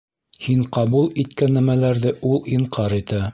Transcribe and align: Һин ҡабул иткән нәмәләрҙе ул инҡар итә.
Һин 0.45 0.63
ҡабул 0.77 1.11
иткән 1.25 1.53
нәмәләрҙе 1.59 2.15
ул 2.31 2.41
инҡар 2.59 2.97
итә. 3.03 3.23